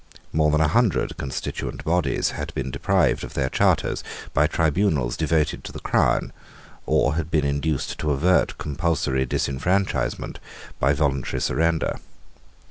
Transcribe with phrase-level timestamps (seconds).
[0.33, 5.63] More than a hundred constituent bodies had been deprived of their charters by tribunals devoted
[5.63, 6.33] to the crown,
[6.87, 10.39] or had been induced to avert compulsory disfranchisement
[10.79, 11.99] by voluntary surrender.